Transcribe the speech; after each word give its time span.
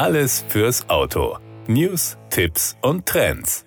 Alles 0.00 0.46
fürs 0.48 0.88
Auto. 0.88 1.36
News, 1.66 2.16
Tipps 2.30 2.74
und 2.80 3.04
Trends. 3.04 3.66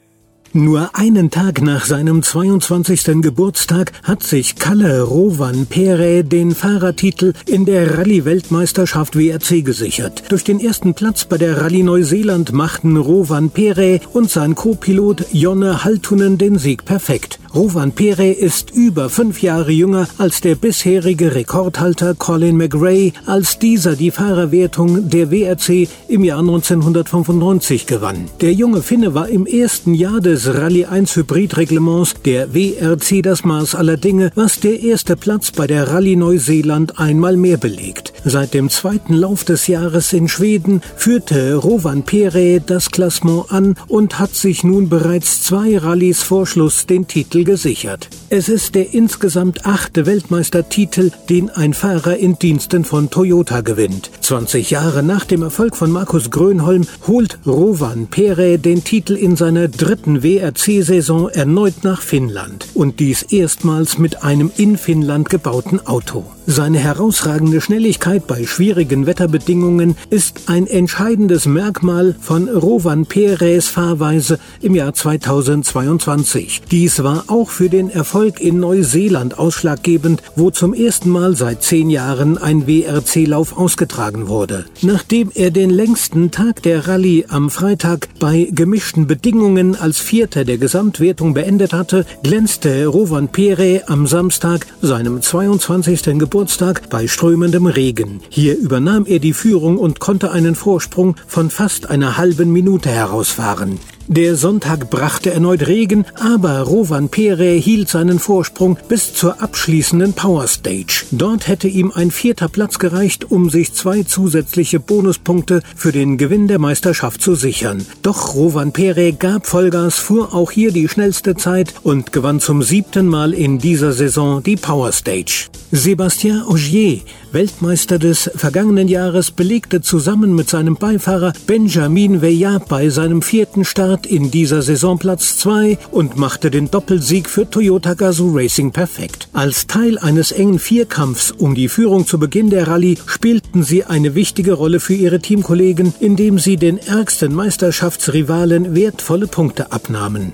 Nur 0.51 0.89
einen 0.95 1.29
Tag 1.29 1.61
nach 1.61 1.85
seinem 1.85 2.23
22. 2.23 3.21
Geburtstag 3.21 3.91
hat 4.01 4.23
sich 4.23 4.55
Kalle 4.55 5.03
Rovan 5.03 5.67
Pere 5.67 6.23
den 6.23 6.55
Fahrertitel 6.55 7.33
in 7.45 7.65
der 7.65 7.99
Rallye-Weltmeisterschaft 7.99 9.15
WRC 9.15 9.63
gesichert. 9.63 10.23
Durch 10.29 10.43
den 10.43 10.59
ersten 10.59 10.95
Platz 10.95 11.25
bei 11.25 11.37
der 11.37 11.61
Rallye 11.61 11.83
Neuseeland 11.83 12.51
machten 12.51 12.97
Rovan 12.97 13.51
Pere 13.51 13.99
und 14.13 14.31
sein 14.31 14.55
Co-Pilot 14.55 15.25
Jonne 15.33 15.83
Haltunen 15.83 16.39
den 16.39 16.57
Sieg 16.57 16.83
perfekt. 16.83 17.37
Rovan 17.55 17.91
Pere 17.91 18.31
ist 18.31 18.71
über 18.71 19.11
fünf 19.11 19.43
Jahre 19.43 19.71
jünger 19.71 20.07
als 20.17 20.41
der 20.41 20.55
bisherige 20.55 21.35
Rekordhalter 21.35 22.15
Colin 22.15 22.57
McRae, 22.57 23.13
als 23.27 23.59
dieser 23.59 23.95
die 23.95 24.09
Fahrerwertung 24.09 25.07
der 25.07 25.29
WRC 25.29 25.87
im 26.07 26.23
Jahr 26.23 26.39
1995 26.39 27.85
gewann. 27.85 28.25
Der 28.41 28.53
junge 28.53 28.81
Finne 28.81 29.13
war 29.13 29.29
im 29.29 29.45
ersten 29.45 29.93
Jahr 29.93 30.19
des 30.19 30.51
Rallye 30.51 30.85
1 30.85 31.15
Hybrid-Reglements 31.15 32.15
der 32.25 32.55
WRC 32.55 33.21
das 33.21 33.43
Maß 33.43 33.75
aller 33.75 33.97
Dinge, 33.97 34.31
was 34.33 34.59
der 34.59 34.81
erste 34.81 35.15
Platz 35.15 35.51
bei 35.51 35.67
der 35.67 35.89
Rallye 35.89 36.15
Neuseeland 36.15 36.97
einmal 36.97 37.37
mehr 37.37 37.57
belegt. 37.57 38.13
Seit 38.25 38.55
dem 38.55 38.71
zweiten 38.71 39.13
Lauf 39.13 39.43
des 39.43 39.67
Jahres 39.67 40.11
in 40.13 40.27
Schweden 40.27 40.81
führte 40.95 41.53
Rovan 41.53 42.01
Pere 42.01 42.61
das 42.65 42.89
Klassement 42.89 43.51
an 43.51 43.75
und 43.87 44.17
hat 44.17 44.33
sich 44.33 44.63
nun 44.63 44.89
bereits 44.89 45.43
zwei 45.43 45.77
Rallyes 45.77 46.23
vor 46.23 46.47
Schluss 46.47 46.87
den 46.87 47.05
Titel 47.07 47.42
gesichert. 47.43 48.09
Es 48.35 48.49
ist 48.49 48.73
der 48.73 48.95
insgesamt 48.95 49.67
achte 49.67 50.07
Weltmeistertitel, 50.07 51.11
den 51.29 51.51
ein 51.51 51.75
Fahrer 51.75 52.17
in 52.17 52.39
Diensten 52.39 52.83
von 52.83 53.11
Toyota 53.11 53.61
gewinnt. 53.61 54.09
20 54.21 54.71
Jahre 54.71 55.03
nach 55.03 55.23
dem 55.23 55.43
Erfolg 55.43 55.75
von 55.75 55.91
Markus 55.91 56.31
Grönholm 56.31 56.87
holt 57.05 57.37
Rovan 57.45 58.07
Pere 58.07 58.57
den 58.57 58.83
Titel 58.83 59.13
in 59.13 59.35
seiner 59.35 59.67
dritten 59.67 60.23
WRC-Saison 60.23 61.29
erneut 61.29 61.83
nach 61.83 62.01
Finnland. 62.01 62.65
Und 62.73 62.99
dies 62.99 63.21
erstmals 63.21 63.99
mit 63.99 64.23
einem 64.23 64.51
in 64.57 64.79
Finnland 64.79 65.29
gebauten 65.29 65.85
Auto. 65.85 66.25
Seine 66.47 66.79
herausragende 66.79 67.61
Schnelligkeit 67.61 68.25
bei 68.25 68.45
schwierigen 68.45 69.05
Wetterbedingungen 69.05 69.95
ist 70.09 70.49
ein 70.49 70.65
entscheidendes 70.65 71.45
Merkmal 71.45 72.15
von 72.19 72.49
Rovan 72.49 73.05
Peres 73.05 73.67
Fahrweise 73.67 74.39
im 74.59 74.73
Jahr 74.73 74.93
2022. 74.93 76.63
Dies 76.69 77.03
war 77.03 77.25
auch 77.27 77.49
für 77.51 77.69
den 77.69 77.89
Erfolg 77.91 78.22
in 78.39 78.59
Neuseeland 78.59 79.37
ausschlaggebend, 79.39 80.21
wo 80.35 80.51
zum 80.51 80.73
ersten 80.73 81.09
Mal 81.09 81.35
seit 81.35 81.63
zehn 81.63 81.89
Jahren 81.89 82.37
ein 82.37 82.67
WRC-Lauf 82.67 83.57
ausgetragen 83.57 84.27
wurde. 84.27 84.65
Nachdem 84.81 85.31
er 85.33 85.51
den 85.51 85.69
längsten 85.69 86.31
Tag 86.31 86.61
der 86.63 86.87
Rallye 86.87 87.25
am 87.29 87.49
Freitag 87.49 88.07
bei 88.19 88.49
gemischten 88.51 89.07
Bedingungen 89.07 89.75
als 89.75 89.99
Vierter 89.99 90.45
der 90.45 90.57
Gesamtwertung 90.57 91.33
beendet 91.33 91.73
hatte, 91.73 92.05
glänzte 92.23 92.87
Rovan 92.87 93.29
Pere 93.29 93.83
am 93.87 94.07
Samstag, 94.07 94.67
seinem 94.81 95.21
22. 95.21 96.19
Geburtstag, 96.19 96.43
Geburtstag 96.53 96.89
bei 96.89 97.07
strömendem 97.07 97.67
Regen. 97.67 98.21
Hier 98.29 98.57
übernahm 98.57 99.05
er 99.05 99.19
die 99.19 99.33
Führung 99.33 99.77
und 99.77 99.99
konnte 99.99 100.31
einen 100.31 100.55
Vorsprung 100.55 101.15
von 101.27 101.49
fast 101.49 101.89
einer 101.89 102.17
halben 102.17 102.51
Minute 102.51 102.89
herausfahren. 102.89 103.79
Der 104.15 104.35
Sonntag 104.35 104.91
brachte 104.91 105.31
erneut 105.31 105.65
Regen, 105.65 106.05
aber 106.19 106.59
Rovan 106.59 107.09
Pere 107.09 107.49
hielt 107.53 107.89
seinen 107.89 108.19
Vorsprung 108.19 108.77
bis 108.87 109.15
zur 109.15 109.41
abschließenden 109.41 110.13
Power 110.13 110.45
Stage. 110.45 111.05
Dort 111.09 111.47
hätte 111.47 111.67
ihm 111.67 111.91
ein 111.91 112.11
vierter 112.11 112.47
Platz 112.47 112.77
gereicht, 112.77 113.31
um 113.31 113.49
sich 113.49 113.73
zwei 113.73 114.03
zusätzliche 114.03 114.79
Bonuspunkte 114.79 115.63
für 115.75 115.91
den 115.91 116.19
Gewinn 116.19 116.47
der 116.47 116.59
Meisterschaft 116.59 117.23
zu 117.23 117.33
sichern. 117.33 117.87
Doch 118.03 118.35
Rovan 118.35 118.71
Pere 118.71 119.13
gab 119.13 119.47
Vollgas, 119.47 119.97
fuhr 119.97 120.35
auch 120.35 120.51
hier 120.51 120.71
die 120.71 120.87
schnellste 120.87 121.33
Zeit 121.35 121.73
und 121.81 122.13
gewann 122.13 122.39
zum 122.39 122.61
siebten 122.61 123.07
Mal 123.07 123.33
in 123.33 123.57
dieser 123.57 123.93
Saison 123.93 124.43
die 124.43 124.57
Power 124.57 124.91
Stage. 124.91 125.47
Sébastien 125.75 126.45
Ogier, 126.45 127.01
Weltmeister 127.31 127.97
des 127.97 128.29
vergangenen 128.35 128.87
Jahres, 128.87 129.31
belegte 129.31 129.81
zusammen 129.81 130.35
mit 130.35 130.47
seinem 130.47 130.75
Beifahrer 130.75 131.33
Benjamin 131.47 132.21
Veillard 132.21 132.67
bei 132.69 132.89
seinem 132.89 133.23
vierten 133.23 133.65
Start 133.65 134.05
in 134.05 134.29
dieser 134.29 134.61
Saison 134.61 134.99
Platz 134.99 135.39
2 135.39 135.79
und 135.89 136.15
machte 136.15 136.51
den 136.51 136.69
Doppelsieg 136.69 137.27
für 137.27 137.49
Toyota 137.49 137.95
Gazoo 137.95 138.37
Racing 138.37 138.71
perfekt. 138.71 139.29
Als 139.33 139.65
Teil 139.65 139.97
eines 139.97 140.31
engen 140.31 140.59
Vierkampfs 140.59 141.31
um 141.31 141.55
die 141.55 141.69
Führung 141.69 142.05
zu 142.05 142.19
Beginn 142.19 142.51
der 142.51 142.67
Rallye 142.67 142.99
spielten 143.07 143.63
sie 143.63 143.83
eine 143.83 144.13
wichtige 144.13 144.53
Rolle 144.53 144.79
für 144.79 144.93
ihre 144.93 145.21
Teamkollegen, 145.21 145.91
indem 145.99 146.37
sie 146.37 146.57
den 146.57 146.77
ärgsten 146.77 147.33
Meisterschaftsrivalen 147.33 148.75
wertvolle 148.75 149.25
Punkte 149.25 149.71
abnahmen. 149.71 150.33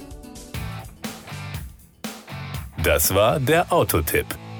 Das 2.83 3.15
war 3.15 3.39
der 3.39 3.71
Autotipp. 3.71 4.25